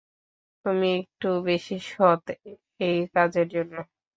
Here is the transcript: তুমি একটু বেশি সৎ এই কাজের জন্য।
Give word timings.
তুমি 0.65 0.89
একটু 0.99 1.27
বেশি 1.47 1.75
সৎ 1.87 2.23
এই 2.81 2.97
কাজের 3.15 3.47
জন্য। 3.55 3.73